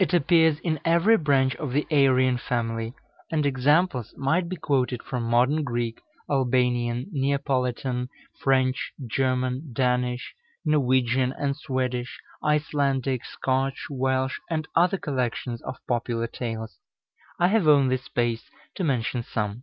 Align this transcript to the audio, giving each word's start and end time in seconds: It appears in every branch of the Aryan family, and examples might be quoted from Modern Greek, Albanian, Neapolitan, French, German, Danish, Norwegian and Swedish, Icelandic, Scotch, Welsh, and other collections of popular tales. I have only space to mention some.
It 0.00 0.12
appears 0.12 0.58
in 0.58 0.80
every 0.84 1.16
branch 1.16 1.54
of 1.54 1.70
the 1.70 1.86
Aryan 1.92 2.38
family, 2.38 2.92
and 3.30 3.46
examples 3.46 4.12
might 4.16 4.48
be 4.48 4.56
quoted 4.56 5.00
from 5.00 5.22
Modern 5.22 5.62
Greek, 5.62 6.00
Albanian, 6.28 7.06
Neapolitan, 7.12 8.08
French, 8.40 8.90
German, 9.06 9.72
Danish, 9.72 10.34
Norwegian 10.64 11.32
and 11.38 11.56
Swedish, 11.56 12.18
Icelandic, 12.42 13.24
Scotch, 13.24 13.86
Welsh, 13.88 14.40
and 14.50 14.66
other 14.74 14.98
collections 14.98 15.62
of 15.62 15.76
popular 15.86 16.26
tales. 16.26 16.80
I 17.38 17.46
have 17.46 17.68
only 17.68 17.96
space 17.98 18.50
to 18.74 18.82
mention 18.82 19.22
some. 19.22 19.62